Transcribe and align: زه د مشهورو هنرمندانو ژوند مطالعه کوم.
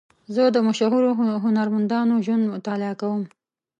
زه 0.35 0.43
د 0.55 0.57
مشهورو 0.67 1.09
هنرمندانو 1.43 2.15
ژوند 2.25 2.43
مطالعه 2.55 2.95
کوم. 3.01 3.23